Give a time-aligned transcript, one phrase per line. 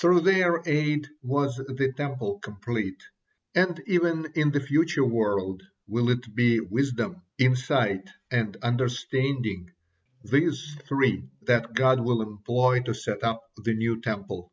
[0.00, 3.02] Through their aid was the Temple complete,
[3.56, 9.72] and even in the future world will it be wisdom, insight, and understanding,
[10.22, 14.52] these three that God will employ to set up the new Temple.